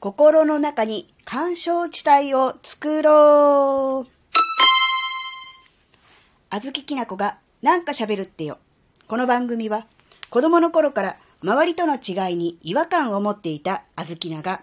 [0.00, 4.10] 心の中に干渉地帯を作ろう。
[6.48, 8.56] あずききなこがなんか喋るってよ。
[9.08, 9.86] この番組は
[10.30, 14.62] 子供の頃から周りとの違いに違和感を持っていたあずきなが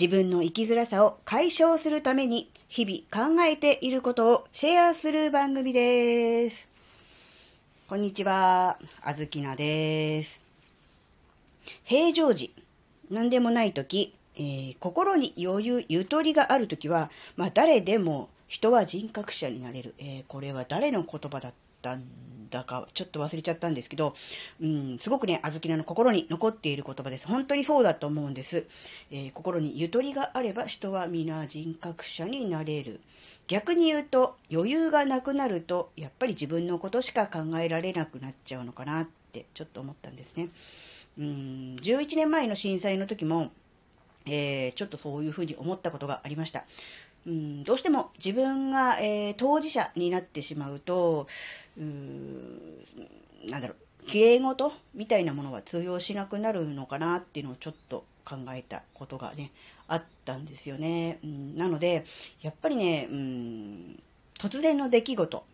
[0.00, 6.66] 自分の生きづらさを解消するために日々考えていることをシェアする番組です。
[7.90, 10.40] こんにちは、あずきなです。
[11.84, 12.54] 平常時、
[13.10, 19.94] 何でもない時、えー、心に余裕、ゆとりがある時は、まあ誰でも人は人格者になれる。
[19.98, 21.52] えー、これは誰の言葉だっ
[21.82, 22.04] たん
[22.50, 24.14] だか、ちょっと忘れちゃったんですけど、
[24.60, 27.26] うん、すごくね、あずきなの心に残っている言葉です。
[27.26, 28.66] 本当にそうだと思うんです。
[29.10, 33.00] えー、心にゆとりがあれば人は皆人格者になれる。
[33.48, 40.48] 逆に言うと、余裕がなくなると、やっぱり自分のことしか考えられなくなっちゃうのかなってちょっと思ったんですね。
[41.18, 43.50] うん、11年前の震災の時も、
[44.26, 46.64] えー、ちょっとそういうふうに思ったことがありました。
[47.26, 51.26] うん、どうしても自分が、えー、当事者になってしまうと、
[51.76, 51.80] う
[53.50, 59.52] なんだろう、綺麗事みたいなものは通用しなくなるのかなっていうのをちょっと考えたことがね、
[59.86, 61.18] あったんですよね。
[61.24, 62.04] うん、なので、
[62.42, 64.02] やっぱりね、うん、
[64.38, 65.44] 突然の出来事、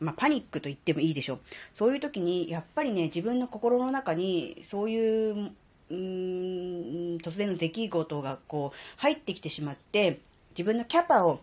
[0.00, 1.40] まあ、パニックと言ってもいいでしょう。
[1.74, 5.52] そういう時に、やっぱりね、自分の心の中に、そういう、
[5.90, 10.20] うん、突然の出来事がこう、入ってきてしまって、
[10.52, 11.40] 自分のキャパを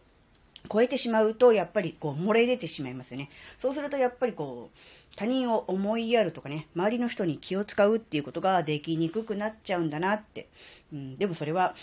[0.71, 3.29] 超えてしまうと、やっぱりこう、漏れ出てしまいますよね。
[3.59, 4.77] そうすると、やっぱりこう、
[5.15, 10.47] 他人を思いやるとかね、周りの人に気を使うっていうことができにくくなっちゃうんだなって。
[10.93, 11.75] うん、でもそれは、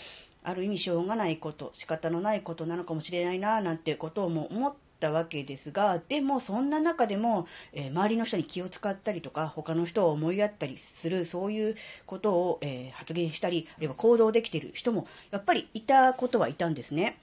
[0.43, 17.17] ある意味しょうがないこと、仕方のないことなのかもしれないな、なんてことをも思ったわけですが、でもそんな中でも、えー、周りの人に気を使ったりとか、他の人を思いやったりする、そういうことを、えー、発言したり、あるいは行動できている人も、やっぱりいたことはいたんですね。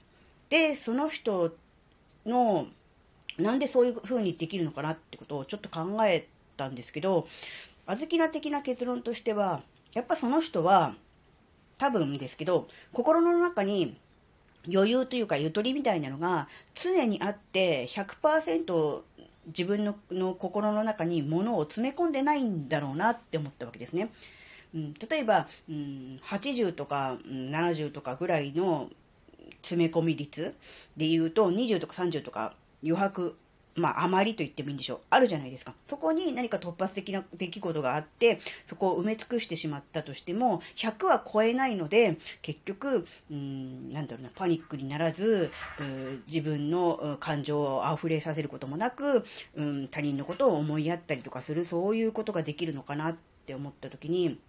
[0.49, 1.55] で、その人
[2.25, 2.67] の、
[3.37, 6.27] なんでそういう風にできるのかなってことをちょっと考え
[6.57, 7.27] たんですけど、
[7.85, 9.61] あずきな的な結論としては、
[9.93, 10.95] やっぱその人は、
[11.77, 13.97] 多分ですけど、心の中に
[14.71, 19.01] 余裕というかゆとりみたいなのが常にあって100%
[19.47, 24.11] 自分のの心の中に物を詰め込んでないんだろうなって思ったわけですね。
[24.73, 28.89] うん、例えば、うん、80とか、70とかぐらいの
[29.61, 30.55] 詰め込み率
[30.97, 33.35] で言うと、20とか30とか余白、
[33.75, 34.99] まあ、あまりと言ってもいいんでしょう。
[35.09, 35.73] あるじゃないですか。
[35.89, 45.51] そこに何か突発的な出来事があって、そこを埋め尽くしてしまったとしても、100は超えないので、結局、うん、なんだろうな、パニックにならず、
[46.27, 49.25] 自分の感情を溢れさせることもなく、
[49.55, 54.39] うん、他人のことを思いやったりとかする、そういうことができるのかなって思った時に、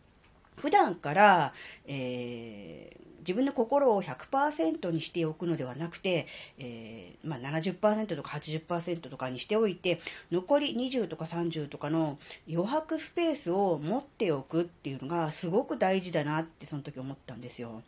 [0.56, 1.52] 普段から、
[1.86, 6.26] えー、自分の心を100%にしておくのではなくて、
[6.58, 10.00] えー、まあ、70%とか80%とかにしておいて、
[10.30, 17.82] 残り20とか30とかの余白スペースを持っておくっていうのがすごく大事だなってその時思ったんですよ。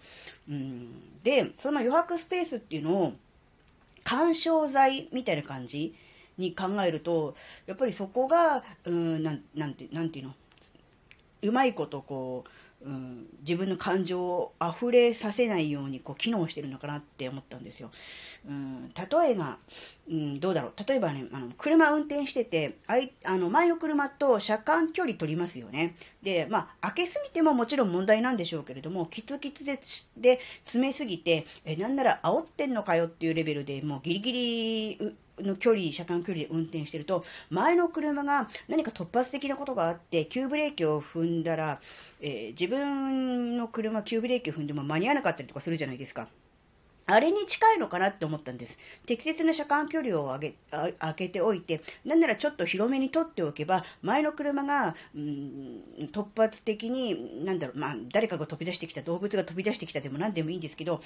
[0.49, 3.13] うん、で、その余白スペースっていうのを
[4.05, 5.95] 干渉剤みたいな感じ
[6.39, 7.35] に考えると、
[7.67, 10.35] やっぱりそこが、うん、なん、なんて、なんていうの？
[11.43, 12.51] うまいことこう、
[12.85, 17.91] うん、自分の感情を溢れさせないようにこう機能してるのかなって思ったんですよ。
[18.49, 19.59] うん、例えば、
[20.09, 20.73] うん、どうだろう。
[20.87, 25.97] 例えばね、あの、車運転してて、あい、あの、前の車と車間距離取りますよね。
[26.23, 29.81] で、まあ、開けすぎてももちろん問題なんでしょうけれども、キツキツで、
[30.17, 41.81] で、詰めすぎて、え、なんなら煽ってんのかよっていうレベルでもうギリギリ、の距離、車間距離で運転してると、前の車が何か突発的なことがあって、急ブレーキを踏んだら、
[42.21, 46.29] えー、自分の車急ブレーキを踏んでも間に合わなかったりとかするじゃないですか。
[47.07, 48.77] あれに近いのかなって思ったんです。
[49.07, 61.01] 適切な車間距離を上げ、開けておいて、なんならちょっと広めに取っておけば、前の車が、うん、突発的に、なんだろう、まあ、誰かが飛び出してきた、動物が飛び出してきたでも何でもいいんですけど、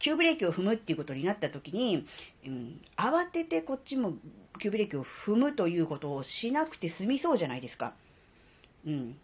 [0.00, 2.04] 急ブレーキを踏むっていうことになった時に、
[2.44, 4.14] うん、慌ててこっちも
[4.60, 7.92] 急ブレーキを踏むということをしなくて済みそうじゃないですか。
[8.86, 9.16] うん。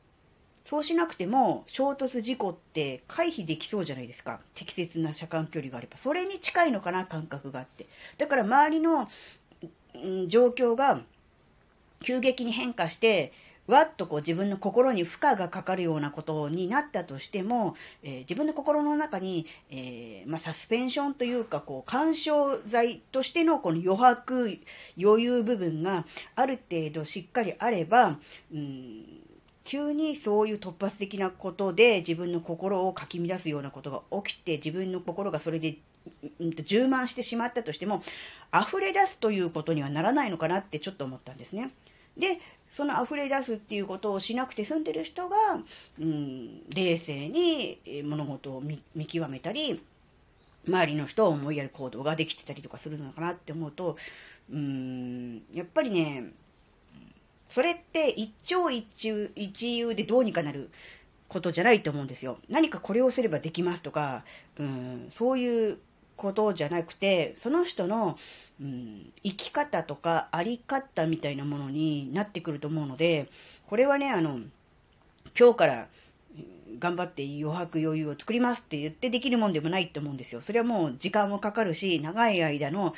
[0.66, 4.40] そうしなくても衝突事故って回避できそうじゃないですか。
[4.54, 5.96] 適切な車間距離があれば。
[5.96, 7.86] それに近いのかな、感覚があって。
[8.18, 9.08] だから周りの、
[9.98, 11.00] ん、状況が
[12.02, 13.32] 急激に変化して、
[13.66, 24.58] わっとこう自分の心に負荷がかかるようなことになったとしても、えー、自分の心の中に、えー、まあ、サスペンションというか、こう、干渉剤としてのこの余白、
[25.00, 26.04] 余裕部分が
[26.34, 28.18] ある程度しっかりあれば、
[28.52, 29.20] うん
[29.70, 35.76] 急にそういう突発的なことで自分の心をかき乱すようなことが起きて、自分の心がそれで、
[36.40, 38.02] うん、充満してしまったとしても、
[38.52, 41.70] 溢れ出すということにはならないのかなってちょっと思ったんですね。
[42.18, 45.36] で、その溢れ出すっていうことをしなくて済んでる人が、
[46.00, 49.80] うん、冷静に物事を見極めたり、
[50.66, 53.96] 周りの人を思いやる行動ができてたりとかするのかなって思うと、
[54.52, 56.32] うん、やっぱりね、
[57.54, 60.70] それって一朝一夕一夕でどうにかなる
[61.28, 62.38] ことじゃないと思うんですよ。
[62.48, 64.24] 何かこれをすればできますとか、
[64.58, 65.78] うん、そういう
[66.16, 68.18] ことじゃなくて、その人の、
[68.60, 73.28] うん、生き方とかあり方みたいなものになってくると思うので、
[73.68, 74.40] これはね、あの、
[75.38, 75.88] 今日から
[76.78, 80.40] 頑張って余白余裕を作りますって言ってできるもんでもないと思うんですよ。
[80.40, 82.94] それはもう時間もかかるし、長い間の、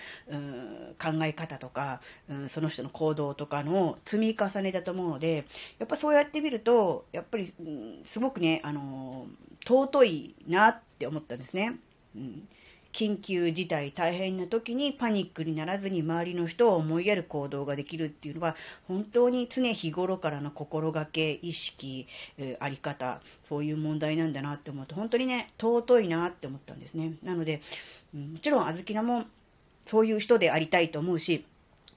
[0.99, 5.47] 考え方とか、うん、その人の行動とかの積み重ねだと思うので、
[5.79, 7.53] やっぱそうやってみると、やっぱり、
[8.13, 9.27] すごくね、あの
[9.67, 11.79] 尊いなって思ったんですね。
[12.15, 12.49] うん
[12.93, 18.55] 緊急事態、大変な時にパニックにならずに周りの人を思いやる行動ができるっていうのは、
[18.87, 22.07] 本当に常日頃からの心がけ、意識、
[22.39, 27.15] えー、あり方、そういう問題なんだなって思うと、本当にね、尊いなって思ったんですね。
[27.23, 27.63] なので、
[28.15, 29.25] もちろん、あずきなも
[29.87, 31.45] そういう人でありたいと思うし、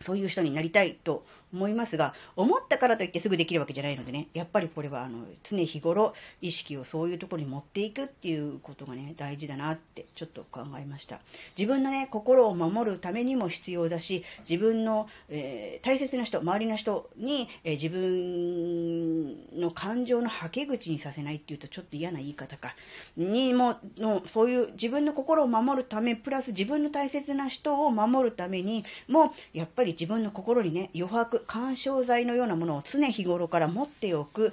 [0.01, 11.19] そういう人になりたいと思いますが、思ったからといってすぐできるわけじゃないのでね、やっぱりこれはあの常日頃意識をそういうところに持っていくっていうことがね、大事だなってちょっと考えました。
[11.57, 22.75] 自分のね、心を守るためにも必要だし、自分の、えー、大切な人、周りの人に、えー、自分の感情のはけ口にさせないっていうとちょっと嫌な言い方か。
[23.17, 34.51] にも、のそういう自分の心を守るため、プラス自分の大切な人を守るためにも、やっぱり自分の心にね、余白、干渉剤のようなものを常日頃から持っておくっ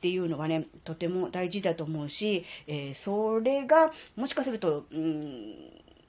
[0.00, 5.54] ていうのがね、とても大事だと思うし、えー、それが、もしかすると、うん、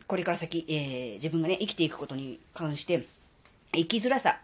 [0.07, 3.05] これから先、えー、自分がね、生きていくことに関して、
[3.73, 4.39] 生きづらさ、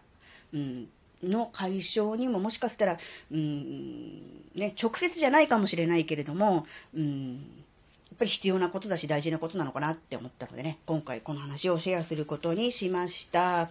[0.52, 0.88] うん、
[1.22, 2.98] の解消にももしかしたら、
[3.30, 4.18] うん、
[4.54, 7.38] ね、直接じゃないかもしれないけれども、うん、や
[8.14, 13.70] っぱり必要なことだし大事なことなのかなって思ったのでね、今回この話をシェアすることにしました。